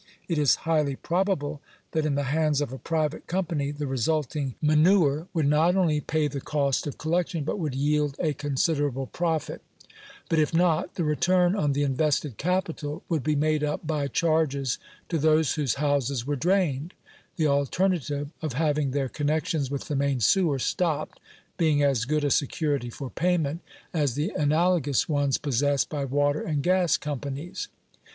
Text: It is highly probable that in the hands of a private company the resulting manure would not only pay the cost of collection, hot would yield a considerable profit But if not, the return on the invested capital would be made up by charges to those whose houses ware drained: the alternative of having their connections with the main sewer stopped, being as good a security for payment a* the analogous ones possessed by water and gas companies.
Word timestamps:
It 0.27 0.39
is 0.39 0.55
highly 0.65 0.95
probable 0.95 1.61
that 1.91 2.07
in 2.07 2.15
the 2.15 2.23
hands 2.33 2.59
of 2.59 2.73
a 2.73 2.79
private 2.79 3.27
company 3.27 3.69
the 3.69 3.85
resulting 3.85 4.55
manure 4.59 5.27
would 5.31 5.45
not 5.45 5.75
only 5.75 6.01
pay 6.01 6.27
the 6.27 6.41
cost 6.41 6.87
of 6.87 6.97
collection, 6.97 7.45
hot 7.45 7.59
would 7.59 7.75
yield 7.75 8.15
a 8.17 8.33
considerable 8.33 9.05
profit 9.05 9.61
But 10.27 10.39
if 10.39 10.55
not, 10.55 10.95
the 10.95 11.03
return 11.03 11.55
on 11.55 11.73
the 11.73 11.83
invested 11.83 12.37
capital 12.37 13.03
would 13.09 13.21
be 13.21 13.35
made 13.35 13.63
up 13.63 13.85
by 13.85 14.07
charges 14.07 14.79
to 15.09 15.19
those 15.19 15.53
whose 15.53 15.75
houses 15.75 16.25
ware 16.25 16.35
drained: 16.35 16.95
the 17.35 17.45
alternative 17.45 18.31
of 18.41 18.53
having 18.53 18.89
their 18.89 19.07
connections 19.07 19.69
with 19.69 19.87
the 19.87 19.95
main 19.95 20.19
sewer 20.19 20.57
stopped, 20.57 21.19
being 21.57 21.83
as 21.83 22.05
good 22.05 22.23
a 22.23 22.31
security 22.31 22.89
for 22.89 23.11
payment 23.11 23.61
a* 23.93 24.07
the 24.07 24.31
analogous 24.35 25.07
ones 25.07 25.37
possessed 25.37 25.89
by 25.89 26.05
water 26.05 26.41
and 26.41 26.63
gas 26.63 26.97
companies. 26.97 27.67